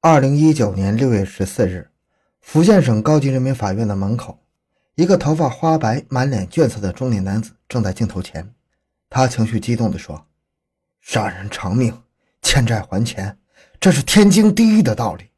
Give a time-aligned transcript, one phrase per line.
[0.00, 1.90] 二零一九年六月十四日，
[2.40, 4.38] 福建省高级人民法院的门口，
[4.94, 8.54] 一个头发花白、满脸倦色的中年男子正在镜头前。
[9.10, 10.24] 他情绪激动地说
[11.02, 12.00] ：“杀人偿命，
[12.42, 13.36] 欠债还钱，
[13.80, 15.30] 这是天经地义的道理。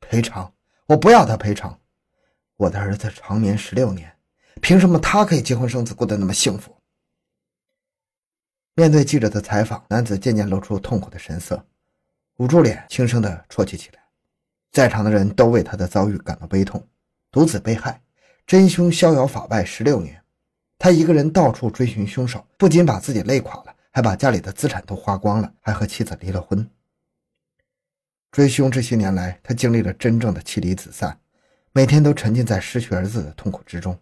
[0.00, 0.52] 赔偿，
[0.84, 1.80] 我不要他赔偿。
[2.58, 4.14] 我的儿子长眠十六年，
[4.60, 6.76] 凭什么他可以结婚生子，过得那么幸福？”
[8.76, 11.64] 面对记者的采访，男子渐渐露出痛苦的神色。
[12.38, 14.00] 捂住脸，轻声地啜泣起来。
[14.72, 16.84] 在场的人都为他的遭遇感到悲痛。
[17.30, 18.02] 独子被害，
[18.46, 20.20] 真凶逍遥法外十六年，
[20.78, 26.68] 他一个人到处追寻凶手，不仅把自己累垮了，还把家里的资产都花光了，还和妻子离了婚。
[28.32, 31.20] 追凶这些年来，他经历了真正的妻离子散，
[31.72, 33.96] 每天都沉浸在失去儿子的痛苦之中。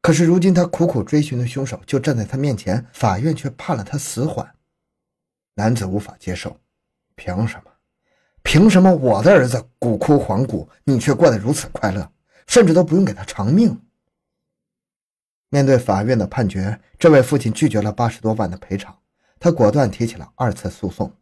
[0.00, 4.52] 可是如今，他苦苦追寻的凶手就站在他面前，法院却判了他死缓。
[5.54, 6.56] 男子无法接受。
[7.20, 7.70] 凭什么？
[8.42, 12.10] 凭什么我的儿子骨枯黄骨，你却过得如此快乐，
[12.46, 13.78] 甚至都不用给他偿命？
[15.50, 18.96] 面对法院的判决，这位父亲拒绝了八十多万的赔偿，
[19.38, 21.12] 他果断提起了二次诉讼。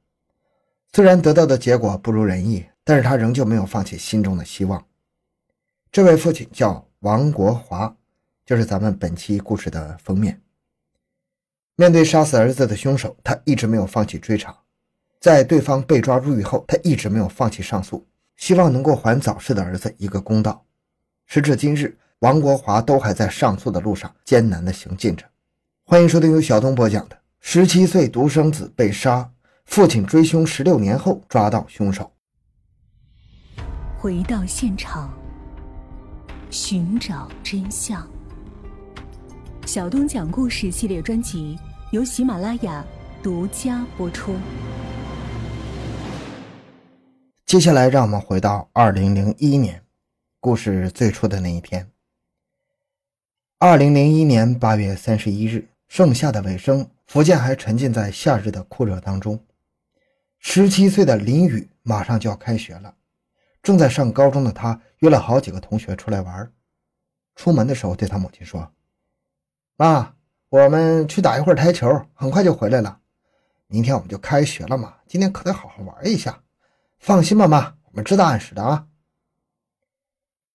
[0.93, 4.87] 虽然得到的结果不如人意，但是他仍旧没有放弃心中的希望。
[5.91, 7.97] 这位父亲叫王国华，
[8.47, 10.41] 就是咱们本期故事的封面。
[11.75, 14.57] 面对杀死儿子的凶手，他一直没有放弃追查。
[15.21, 20.65] 在对方被抓入狱后，他一直没有放弃上诉，希望能够还早逝的儿子一个公道。
[21.27, 25.25] 时至今日，王国华都还在上诉的路上艰难地行进着。
[25.85, 29.29] 欢迎收听由小东播讲的《十七岁独生子被杀，
[29.65, 32.13] 父亲追凶十六年后抓到凶手》。
[33.99, 35.13] 回到现场，
[36.49, 38.09] 寻找真相。
[39.67, 41.59] 小东讲故事系列专辑
[41.91, 42.85] 由喜马拉雅
[43.21, 44.33] 独家播出。
[47.49, 49.83] 接下来，让我们回到二零零一年，
[50.39, 51.91] 故事最初的那一天。
[53.59, 59.43] 二零零一年八月三十一日，盛夏的尾声，福建还沉浸在夏日的酷热当中。
[60.39, 62.95] 十七岁的林宇马上就要开学了，
[63.62, 66.53] 正在上高中的他约了好几个同学出来玩。
[67.34, 68.71] 出门的时候，对他母亲说
[69.78, 70.15] ：“妈，
[70.51, 73.01] 我们去打一会儿台球，很快就回来了。
[73.69, 76.39] 明天我们就开学了嘛，今天可得好好玩一下。”
[76.98, 78.86] 放心吧，妈，我们知道按时的啊。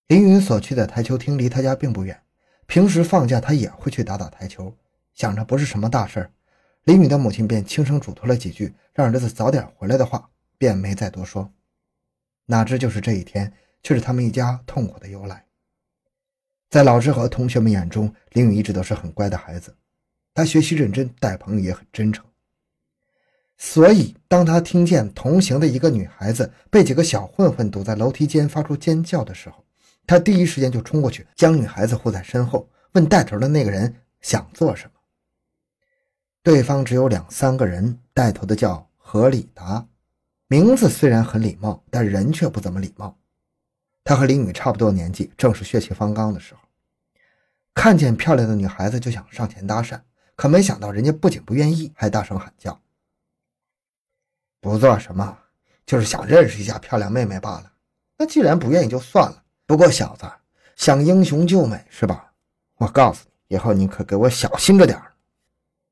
[0.08, 2.22] 林云所去的台球厅离他家并不远，
[2.68, 4.78] 平时放假他也会去打打台球。
[5.14, 6.32] 想着不是什么大事儿，
[6.84, 11.52] 林宇的母亲便轻声嘱托了几句，让儿子早点回来的话，便没再多说。
[12.46, 15.46] 哪知就是这一天，却是他们一家痛苦的由来。
[16.70, 19.76] 在老师和同学们眼中，林宇一直都是很乖的孩子，
[20.34, 22.26] 他学习认真，待朋友也很真诚。
[23.66, 29.64] 所以，当他听见同行的一个女孩子被几个小混混堵在楼梯间发出尖叫的时候，
[30.06, 34.92] 他第一时间就冲过去，将女孩子护在身后，问带头的那个人想做什么。
[36.44, 39.88] 对方只有两三个人，带头的叫何里达，
[40.50, 43.18] 名字虽然很礼貌，但人却不怎么礼貌。
[44.04, 46.60] 他和林雨差不多年纪，正是血气方刚的时候，
[47.74, 50.02] 看见漂亮的女孩子就想上前搭讪，
[50.36, 52.78] 可没想到人家不仅不愿意，还大声喊叫。
[54.64, 55.38] 不做什么，
[55.86, 57.70] 就是想认识一下漂亮妹妹罢了。
[58.18, 59.44] 那既然不愿意，就算了。
[59.66, 60.26] 不过小子
[60.78, 62.32] 想英雄救美是吧？
[62.78, 65.12] 我告诉你，以后你可给我小心着点儿。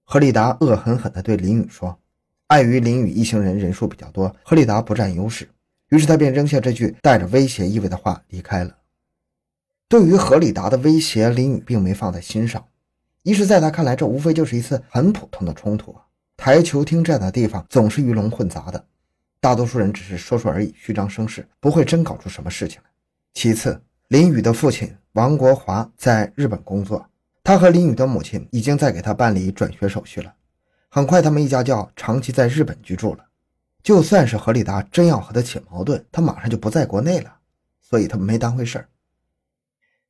[0.06, 2.00] 何立达恶狠狠地对林宇说。
[2.48, 5.50] 碍于林宇一行人人数比较多，何立达不占优势，
[5.90, 8.78] 于是他便扔下这句带着威胁意味的话离开了。
[9.90, 12.66] 对于何立达的威胁，林宇并没放在心上。
[13.24, 15.94] 一是在他看来，这无非就是一次很普通的冲突。
[16.44, 18.84] 台球厅这样的地方总是鱼龙混杂的，
[19.40, 22.90] 大多数人只是说说而已，虚张声势，不会真搞出什么事情来。
[23.31, 27.07] 其次，林宇的父亲王国华在日本工作，
[27.44, 30.34] 他和林宇的母亲已经在给他办理转学手续了。
[30.90, 33.24] 很快，他们一家就要长期在日本居住了。
[33.84, 37.31] 就算是何立达真要和他起矛盾，他马上就不在国内了，
[37.83, 38.89] 所以他没当回事儿。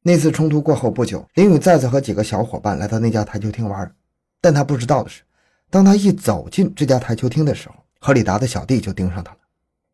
[0.01, 3.93] 那次冲突过后不久，林宇再次和几个小伙伴来到那家台球厅玩，
[4.39, 5.23] 但他不知道的是。
[5.71, 9.37] 当他一走进这家台球厅的时候，何里达的小弟就盯上他了。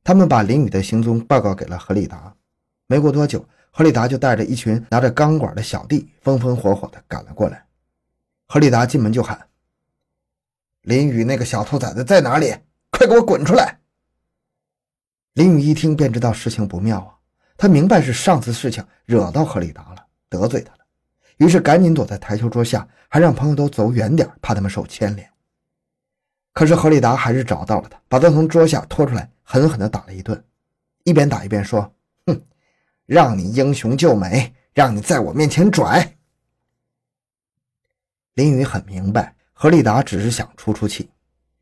[0.03, 2.33] 他们把林宇的行踪报告给了何里达。
[2.87, 7.63] 没过多久，何里达就带着一群拿着钢管的小弟，风风火火地赶了过来。
[8.47, 9.47] 何里达进门就喊
[10.81, 12.55] ：“林宇那个小兔崽子在哪里？
[12.89, 13.77] 快给我滚出来！”
[15.35, 17.13] 林宇一听便知道事情不妙啊，
[17.55, 20.79] 他明白是上次事情惹到何里达了，得罪他了，
[21.37, 25.29] 于是赶紧躲在台球桌下，还让朋友都走远点，怕他们受牵连。
[26.57, 30.43] 可是何立达还是找到了他，把他从桌下拖出来，狠狠地打了一顿。
[31.03, 31.93] 一边打一边说
[32.25, 32.41] ：“哼，
[33.05, 36.17] 让你英雄救美，让你在我面前拽。”
[38.33, 41.11] 林雨很明白，何立达只是想出出气，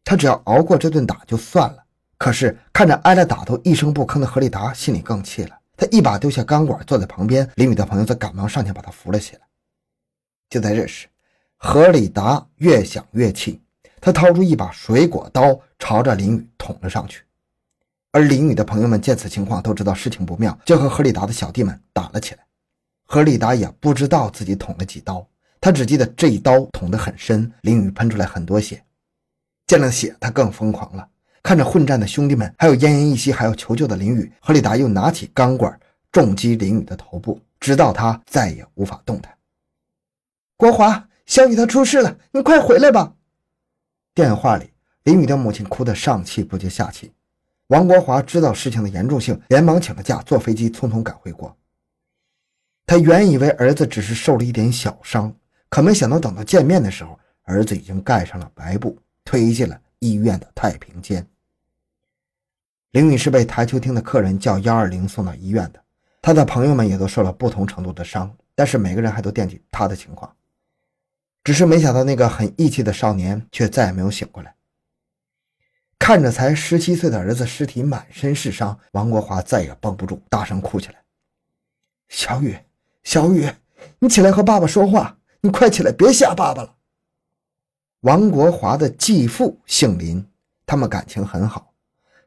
[0.06, 1.84] 他只要熬过这顿打就算了。
[2.18, 5.60] 可是看着挨了打都一声不吭的何立达，心里更气了。
[5.76, 7.46] 他一把丢下钢管，坐在旁边。
[7.56, 9.42] 林雨的朋友则赶忙上前把他扶了起来。
[10.50, 11.10] 就在这时，
[11.58, 13.62] 何立达越想越气，
[14.06, 17.24] 他掏出一把水果刀，朝着林雨捅了上去。
[18.12, 22.46] 而林雨的朋友们见此情况，都知道事情不妙，就和何里达的小弟们打了起来。
[23.06, 25.28] 何里达也不知道自己捅了几刀，
[25.60, 28.84] 他只记得这一刀捅得很深，林雨喷出来很多血。
[29.66, 31.10] 见了血，他更疯狂了。
[31.42, 35.80] 看着混战的兄弟们，还有奄奄一息还要求救的林雨，何里达又拿起钢管
[36.12, 39.36] 重击林雨的头部，直到他再也无法动弹。
[40.58, 43.12] 国华，小雨他出事了，你快回来吧！
[44.16, 44.72] 电话里，
[45.04, 47.12] 林雨的母亲哭得上气不接下气。
[47.68, 51.54] 王国华知道事情的严重性，连忙请了假，坐飞机匆匆赶回国。
[52.86, 55.36] 他原以为儿子只是受了一点小伤，
[55.68, 61.28] 可没想到等到见面的时候，儿子已经盖上了白布，推进了医院的太平间。
[62.92, 65.84] 林雨是被台球厅的客人叫幺二零送到医院的，
[66.22, 70.34] 他的朋友们也都受了不同程度的伤，但是每个人还都惦记他的情况。
[71.46, 74.56] 只是没想到那个很义气的少年却再也没有醒过来。
[76.00, 80.96] 看着才十七岁的儿子尸体满身是伤，王国华再也绷不住，大声哭起来
[82.10, 82.58] ：“小雨，
[83.04, 83.48] 小雨，
[84.00, 85.18] 你起来和爸爸说话！
[85.42, 86.76] 你快起来，别吓爸爸了。”
[88.02, 90.28] 王国华的继父姓林，
[90.66, 91.72] 他们感情很好。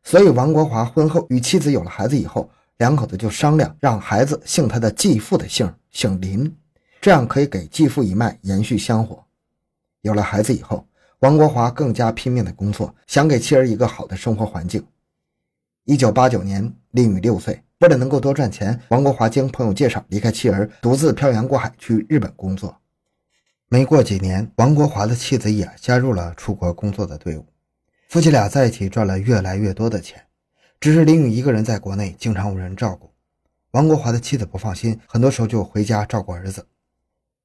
[0.05, 6.56] 所以，王国华婚后与妻子有了孩子以后，两口子就商量让孩子姓他的继父的姓，姓林，
[7.00, 9.25] 这样可以给继父一脉延续香火。
[10.03, 10.87] 有了孩子以后，
[11.21, 14.85] 王国华更加拼命的工作，想给妻儿一个好的生活环境。
[15.85, 22.77] 一九八九年，林雨六岁，为了能够多赚钱，王国华经朋友介绍离开妻儿，独自漂洋过海去日本工作。
[23.69, 27.47] 没过几年，王国华的妻子也加入了出国工作的队伍。
[28.09, 30.23] 夫妻俩在一起赚了越来越多的钱，
[30.81, 33.11] 只是林宇一个人在国内，经常无人照顾。
[33.73, 36.67] 王国华的妻子不放心，很多时候就回家照顾儿子。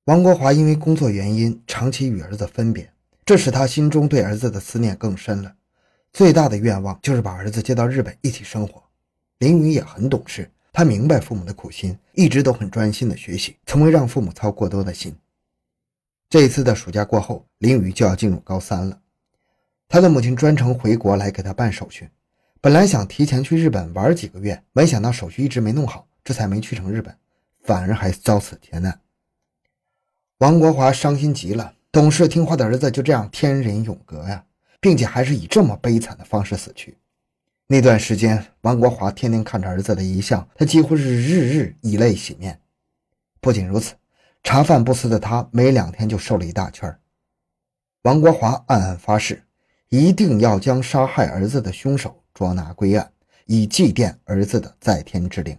[0.05, 2.91] 王国华因为工作原因，长期与儿子分别，
[3.23, 5.55] 这使他心中对儿子的思念更深了。
[6.11, 8.83] 最大的愿望就是把儿子接到日本一起生活。
[9.37, 15.15] 林宇也很懂事，他明白父母的苦心，一直都很专心的学习，从未让父母操过多的心。
[16.29, 18.99] 这一次的暑假过后，林宇就要进入高三了。
[19.87, 22.09] 他的母亲专程回国来给他办手续，
[22.59, 27.15] 本来想提前去日本玩几个月，没想到手续一直没弄好，这才没去成日本，
[27.63, 28.99] 反而还遭此劫难。
[30.43, 34.43] 王国华伤心极了，懂事听话的儿子就这样天人永隔呀，
[34.81, 36.97] 并且还是以这么悲惨的方式死去。
[37.65, 42.59] 那段时间，王国华天天看着儿子的遗像，他几乎是日日以泪洗面。
[43.39, 43.93] 不仅如此，
[44.43, 46.93] 茶饭不思的他，没两天就瘦了一大圈。
[48.01, 49.41] 王国华暗暗发誓。
[49.87, 53.11] 一定要将杀害儿子的凶手捉拿归案，
[53.45, 55.55] 以祭奠儿子的在天之灵。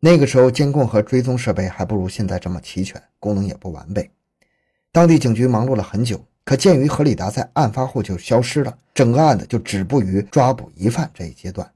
[0.00, 4.10] 那个时候，监控和追踪设备还不如现在这么齐全，功能也不完备。
[4.92, 11.68] 当地警局忙碌了很久，可鉴于何里达在案发后就消失了，整个案子就止步于抓捕疑犯这一阶段。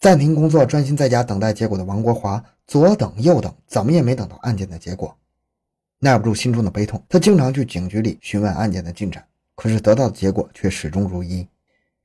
[0.00, 5.16] 暂停工作，专心在家等待结果的王国华，左等右等，怎么也没等到案件的结果。
[6.00, 9.24] 耐不住心中的悲痛，他经常去警局里询问案件的进展。
[9.54, 11.46] 可是得到的结果却始终如一，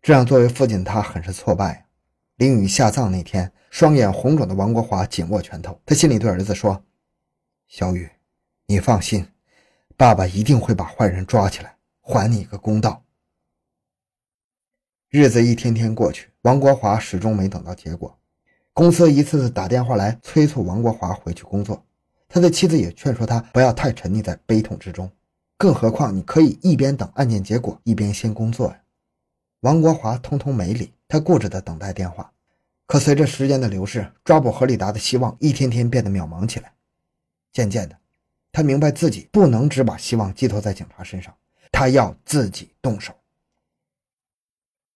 [0.03, 1.87] 这让作为父亲的他很是挫败。
[2.39, 6.81] 林雨下葬那天，双眼红肿的王国华紧握拳头，他心里对儿子说
[7.67, 8.09] ：“小雨，
[8.65, 9.27] 你放心，
[9.97, 13.03] 爸爸一定会把坏人抓起来，还你一个公道。”
[15.11, 18.17] 日子一天天过去，王国华始终没等到结果。
[18.71, 21.85] 公司一次次打电话来催促王国华回去工作，
[22.29, 25.11] 他的妻子也劝说他不要太沉溺在悲痛之中。
[25.57, 28.81] 更何况，你可以一边等案件结果，一边先工作呀。
[29.61, 32.31] 王国华通通没理，他固执的等待电话。
[32.85, 36.73] 可随着时间的流逝，抓捕何立达的希望一天天变得渺茫起来。
[37.51, 37.97] 渐渐的，
[38.51, 41.35] 他明白自己不能只把希望寄托在警察身上，
[41.71, 43.13] 他要自己动手。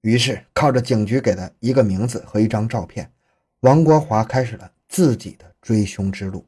[0.02, 3.12] 于是，靠着警局给的一个名字和一张照片，
[3.60, 6.46] 王国华开始了自己的追凶之路。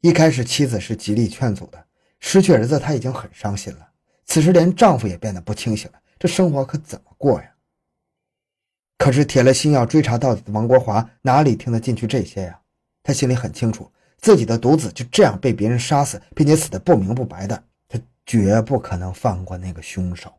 [0.00, 1.86] 一开始，妻子是极力劝阻的。
[2.18, 3.88] 失去儿子，她已经很伤心了。
[4.26, 7.54] 此时连丈夫也变得不清醒了，这生活可怎么过呀？
[8.98, 12.60] 可是铁了心要追查到底的王国华哪里听得进去这些呀？
[13.02, 20.30] 他心里很清楚，自己的独子就这样被别人杀死，并且死得不明不白的，他绝不可能放过那个凶手。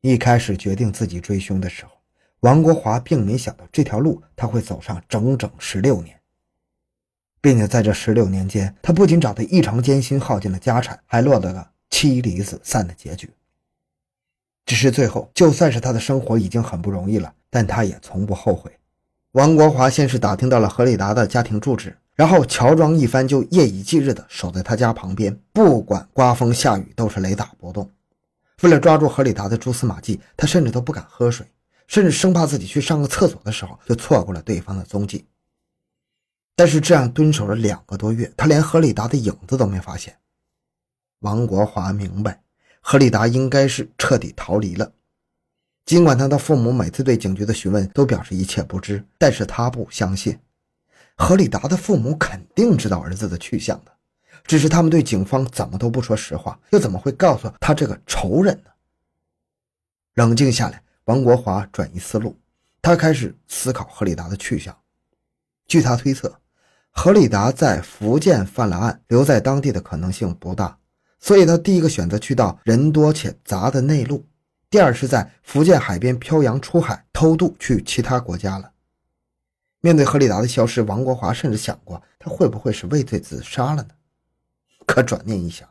[0.00, 1.92] 一开始决定自己追凶的时候，
[2.40, 6.18] 王国华并没想到这条路他会走上整整十六年，
[7.42, 13.30] 并且在这十六年间，他不仅找得异常艰辛，耗尽了家产，还落得了妻离子散的结局。
[14.66, 18.70] 只是最后，就算是他的生活已经很不容易了，但他也从不后悔。
[19.32, 27.90] 王国华先是打听到了何里达的家庭住址，然后乔装一番，就夜以继日的守在他家旁边，不管刮风下雨，都是雷打不动。
[28.62, 31.46] 为了抓住何里达的蛛丝马迹，他甚至都不敢喝水。
[31.86, 35.26] 甚至生怕自己去上个厕所的时候就错过了对方的踪迹。
[36.54, 40.16] 但是这样蹲守了两个多月，他连何里达的影子都没发现。
[41.18, 42.42] 王国华明白，
[42.80, 44.92] 何里达应该是彻底逃离了。
[45.84, 50.38] 尽管他的父母每次对警局的询问都表示一切不知，但是他不相信
[51.16, 53.92] 何里达的父母肯定知道儿子的去向的，
[54.44, 58.70] 只是他们对警方怎么都不说实话，又怎么会告诉他这个仇人呢？
[60.14, 60.82] 冷静下来。
[61.04, 62.38] 王国华转移思路，
[62.80, 64.76] 他开始思考何里达的去向。
[65.66, 66.38] 据他推测，
[66.90, 70.78] 何里达在福建犯了案，留在当地的可能性不大，
[71.20, 74.24] 所以他第一个选择去到人多且杂的内陆，
[74.70, 78.72] 第二是在福建海边漂洋出海偷渡去其他国家了。
[79.82, 83.88] 面对何里达的消失，王国华甚至想过他会不会是畏罪自杀了呢？
[84.86, 85.68] 可转念一想，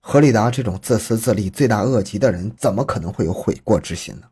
[0.00, 4.26] 何里达这种自私自利、罪大恶极的人，怎么可能会有悔过之心呢？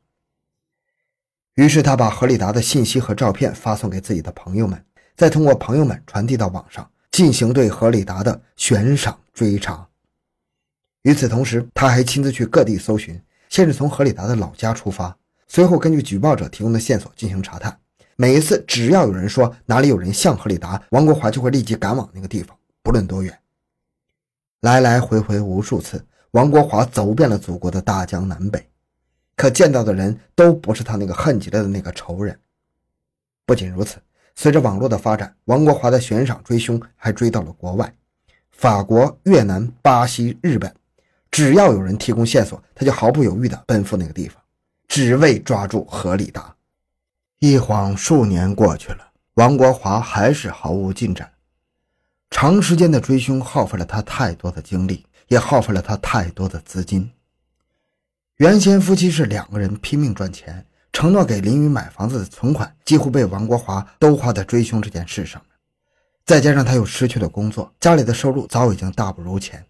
[1.54, 4.85] 于是他把何里达的信息和照片发送给自己的朋友们，
[5.16, 9.88] 再通过朋友们传递到网上，进行对何里达的悬赏追查。
[11.04, 13.20] 与此同时，他还亲自去各地搜寻，
[13.50, 15.14] 先是从何里达的老家出发，
[15.46, 17.78] 随后根据举报者提供的线索进行查探。
[18.16, 23.38] 每一次只要有人说哪里有人像何里达，王国华就会立即赶往那个地方，不论多远。
[24.61, 28.66] 来来回回无数次，王国华走遍了祖国的大江南北。
[29.37, 32.38] 可见到的人都不是他那个恨极了的那个仇人。
[33.44, 33.99] 不仅如此，
[34.34, 37.92] 随着网络的发展，王国华的悬赏追凶还追到了国外，
[38.52, 40.73] 法国、越南、巴西、日本，
[41.34, 44.40] 只要有人提供线索，他就毫不犹豫地奔赴那个地方，
[44.86, 46.54] 只为抓住何里达。
[47.40, 51.28] 一晃数年过去了，王国华还是毫无进展。
[52.30, 57.10] 长时间的追凶耗费了他太多的精力，也耗费了他太多的资金。
[58.36, 65.48] 原先夫妻是两个人拼命赚钱，承诺给林雨买房子的存款几乎被王国华都花在追凶这件事上了。
[66.24, 69.66] 再加上他又失去了工作，家里的收入早已经大不如前。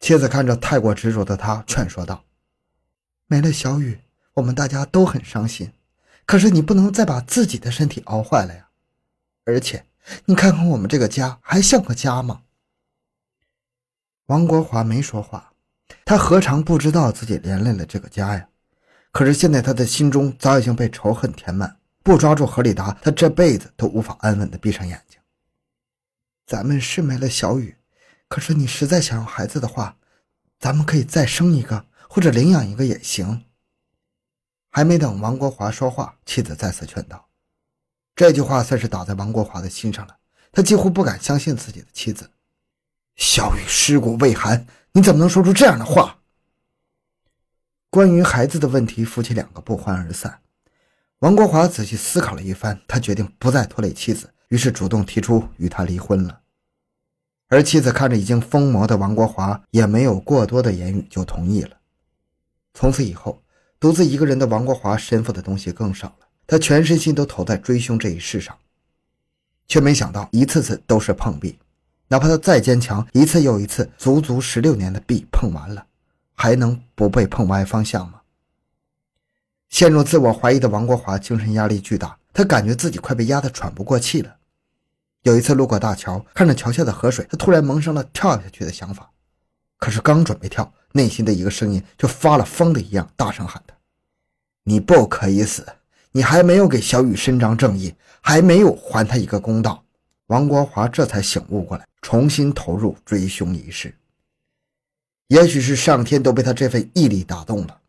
[0.00, 2.24] 妻子看着太过执着的他，劝说道
[3.28, 4.00] ：“没了小雨，
[4.34, 5.72] 我们大家都很伤心。
[6.26, 8.68] 可是你不能再把自己的身体熬坏了呀！
[9.44, 9.84] 而且，
[10.24, 12.42] 你看看我们这个家，还像个家吗？”
[14.26, 15.52] 王国华没说话。
[16.04, 18.48] 他何尝不知道自己连累了这个家呀？
[19.12, 25.18] 可是现在他的心中早已经被仇恨填满，不抓住何里达，他这辈子都无法安稳地闭上眼睛。
[26.46, 27.76] 咱们是没了小雨，
[28.30, 29.98] 可是你实在想要孩子的话，
[30.58, 33.44] 咱们可以再生一个，或者领养一个也行。
[34.70, 37.28] 还没等王国华说话，妻子再次劝道
[38.16, 40.16] ：“这句话算是打在王国华的心上了。
[40.52, 42.30] 他几乎不敢相信自己的妻子。
[43.16, 46.18] 小雨尸骨未寒。”你怎么能说出这样的话？
[47.90, 50.40] 关于孩子的问题，夫妻两个不欢而散。
[51.20, 56.39] 王国华仔细思考了一番，他决定不再拖累妻子，于是主动提出与他离婚了。
[57.50, 61.76] 而妻子看着已经疯魔的王国华，也没有过多的言语，就同意了。
[62.74, 63.42] 从此以后，
[63.80, 68.56] 独自一个人的王国华身负的东西更少了，他全身心都投在追凶这一事上，
[69.66, 71.58] 却没想到一次次都是碰壁。
[72.06, 75.84] 哪怕他再坚强，一次又一次，足足十六年的壁碰完了，
[76.34, 78.20] 还能不被碰歪方向吗？
[79.68, 84.36] 陷入自我怀疑的王国华精神压力巨大，他感觉自己快被压得喘不过气了。
[85.22, 89.10] 有一次路过大桥，看着桥下的河水，他突然萌生了跳下去的想法。
[89.78, 93.74] 可是刚准备跳，内心的一个声音就发了疯的一样大声喊他
[94.64, 95.66] ：“你不可以死！
[96.12, 99.84] 你还没有给小雨伸张正义，还没有还他一个公道。”
[100.28, 103.94] 王国华这才醒悟过来，重新投入追凶一事。
[105.28, 107.80] 也许是上天都被他这份毅力打动了。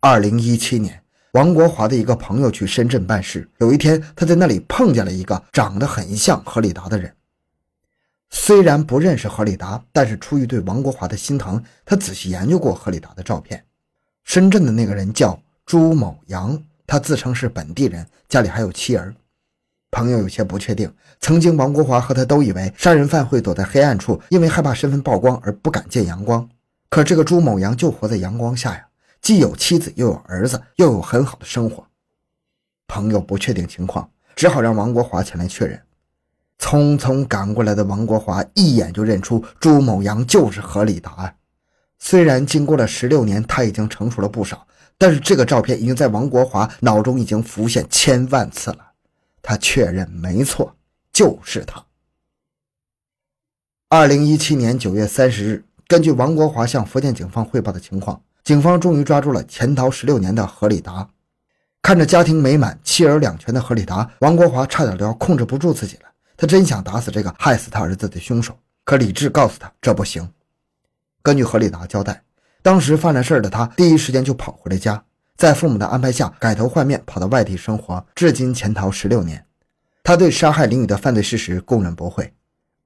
[0.00, 0.99] 二零一七年，
[1.32, 7.14] 王国华的一个朋友去深圳办事，有一天他在那里碰见了一个长得很像何里达的人。
[8.30, 13.64] 虽然不认识何里达，但是出于对王国华的心疼，他仔细研究过何里达的照片。
[14.24, 19.14] 深圳的那个人叫朱某阳，他自称是本地人，家里还有妻儿。
[19.92, 26.48] 朋友有些不确定，曾经王国华和他都以为杀人犯会躲在黑暗处，因为害怕身份曝光而不敢见阳光。
[26.88, 28.86] 可这个朱某阳就活在阳光下呀，
[29.20, 31.86] 既有妻子，又有儿子，又有很好的生活。
[32.88, 35.80] 朋友不确定情况，只好让王国华前来确认。
[36.58, 41.34] 匆匆赶过来的王国华一眼就认出朱某阳就是何立达。
[41.98, 44.66] 虽然经过了十六年，他已经成熟了不少，
[44.98, 48.92] 但是这个照片已经在王国华脑中已经浮现千万次了。
[49.42, 50.76] 他确认没错，
[51.12, 51.84] 就是他。
[53.88, 61.08] 二零一七年九月三十日，根据王国华向福建警方汇报的情况，警方终于抓住了潜逃十六年的何立达。
[61.80, 66.02] 看着家庭美满、妻儿两全的何立达，王国华差点都要控制不住自己了。
[66.36, 70.28] 他真想打死这个害死他儿子的凶手，可理智告诉他这不行。
[71.22, 72.24] 根据何立达交代，
[72.60, 75.00] 当时犯了事的他第一时间就跑回了家，
[75.36, 79.46] 在父母的安排下改头换面跑到外地生活，至今潜逃十六年。
[80.02, 82.32] 他对杀害林宇的犯罪事实供认不讳。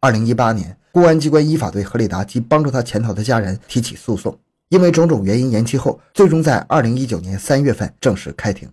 [0.01, 8.71] 二零一八年，公安机关依法对何立达及帮助他潜逃的家人提起诉讼，因为种种原因延期后，最终在二零一九年三月份正式开庭。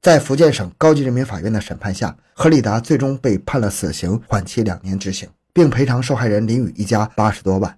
[0.00, 7.76] 在福建省高级人民法院的审判下，何立达最终被判了死刑，缓期两年执行，并赔偿受害人林宇一家八十多万。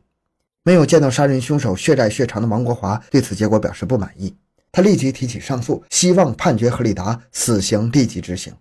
[0.62, 4.36] 没有见到杀人凶手血债血偿的王国华对此结果表示不满意，
[4.70, 8.52] 他立即提起上诉，希望判决何立达死刑立即执行。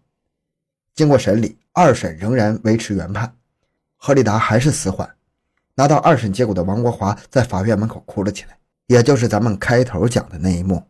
[0.95, 3.35] 经过审理，二审仍然维持原判，
[3.97, 5.16] 何立达还是死缓。
[5.77, 8.57] 拿到二审结果的王国华在法院门口哭了起来，
[8.87, 10.83] 也就是咱们开头讲的那一幕。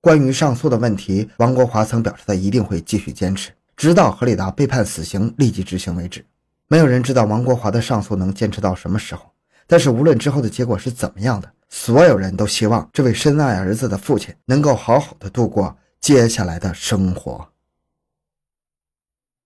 [0.00, 6.24] 关于上诉的问题，王国华曾表示他一定会继续坚持，直到何立达被判死刑立即执行为止。
[6.68, 9.32] 没有人知道王国华的上诉能坚持到什么时候，
[9.66, 17.48] 但是无论之后的结果是怎么样的，所有人都希望这位深爱儿子的父亲能够好好的度过接下来的生活。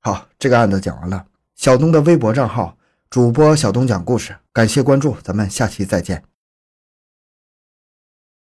[0.00, 1.24] 好，这个案子讲完了。
[1.54, 2.76] 小东的微博账号
[3.12, 6.31] 主播小东讲故事，感谢关注，咱们下期再见。